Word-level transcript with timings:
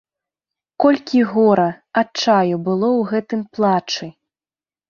Колькі 0.83 1.19
гора, 1.33 1.67
адчаю 2.03 2.55
было 2.69 2.89
ў 2.99 3.07
гэтым 3.13 3.41
плачы! 3.59 4.07